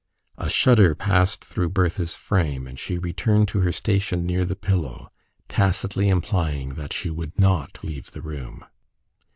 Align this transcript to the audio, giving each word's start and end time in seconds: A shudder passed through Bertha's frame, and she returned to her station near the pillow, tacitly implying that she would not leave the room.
A 0.39 0.49
shudder 0.49 0.95
passed 0.95 1.45
through 1.45 1.69
Bertha's 1.69 2.15
frame, 2.15 2.65
and 2.65 2.79
she 2.79 2.97
returned 2.97 3.47
to 3.49 3.59
her 3.59 3.71
station 3.71 4.25
near 4.25 4.45
the 4.45 4.55
pillow, 4.55 5.11
tacitly 5.47 6.09
implying 6.09 6.69
that 6.73 6.91
she 6.91 7.11
would 7.11 7.39
not 7.39 7.77
leave 7.83 8.09
the 8.09 8.23
room. 8.23 8.65